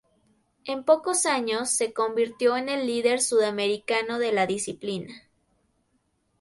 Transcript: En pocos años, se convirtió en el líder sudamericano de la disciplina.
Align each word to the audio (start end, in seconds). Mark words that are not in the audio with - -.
En 0.65 0.83
pocos 0.83 1.27
años, 1.27 1.69
se 1.69 1.93
convirtió 1.93 2.57
en 2.57 2.69
el 2.69 2.87
líder 2.87 3.21
sudamericano 3.21 4.17
de 4.17 4.31
la 4.31 4.47
disciplina. 4.47 5.13